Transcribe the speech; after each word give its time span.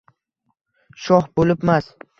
Shoh 1.05 1.31
bo’libmas 1.39 1.95